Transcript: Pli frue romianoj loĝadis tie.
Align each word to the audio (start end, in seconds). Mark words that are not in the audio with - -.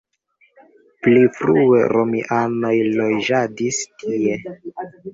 Pli 1.07 1.21
frue 1.35 1.83
romianoj 1.97 2.75
loĝadis 2.99 3.83
tie. 4.05 4.45